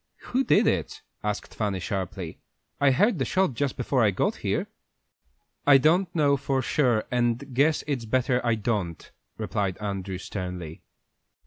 [0.33, 2.39] "Who did it?" asked Fanny, sharply.
[2.79, 4.65] "I heard the shot just before I got here."
[5.67, 10.81] "I don't know for sure, and guess it's better I don't," replied Andrew, sternly.